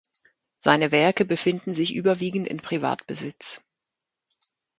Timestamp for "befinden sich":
1.25-1.93